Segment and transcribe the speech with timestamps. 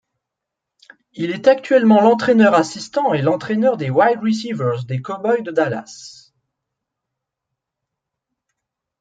[1.13, 6.33] Il est actuellement l'entraineur assistant et l'entraineur des wide receivers des Cowboys de Dallas.